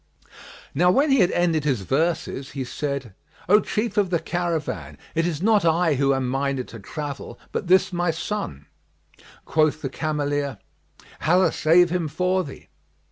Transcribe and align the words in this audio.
'"[FN#42] 0.23 0.31
Now 0.73 0.89
when 0.89 1.11
he 1.11 1.19
had 1.19 1.29
ended 1.29 1.63
his 1.63 1.81
verses, 1.81 2.53
he 2.53 2.63
said, 2.63 3.13
"O 3.47 3.59
chief 3.59 3.97
of 3.97 4.09
the 4.09 4.17
caravan, 4.17 4.97
it 5.13 5.27
is 5.27 5.43
not 5.43 5.63
I 5.63 5.93
who 5.93 6.11
am 6.15 6.27
minded 6.27 6.67
to 6.69 6.79
travel, 6.79 7.37
but 7.51 7.67
this 7.67 7.93
my 7.93 8.09
son." 8.09 8.65
Quoth 9.45 9.83
the 9.83 9.89
cameleer, 9.91 10.57
"Allah 11.27 11.51
save 11.51 11.91
him 11.91 12.07
for 12.07 12.43
thee." 12.43 12.69